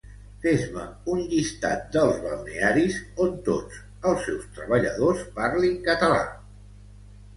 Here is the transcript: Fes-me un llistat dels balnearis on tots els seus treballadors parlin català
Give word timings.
Fes-me 0.43 0.83
un 1.15 1.19
llistat 1.33 1.83
dels 1.97 2.17
balnearis 2.23 2.97
on 3.27 3.35
tots 3.51 3.79
els 4.13 4.25
seus 4.31 4.49
treballadors 4.57 5.23
parlin 5.37 5.81
català 5.93 6.25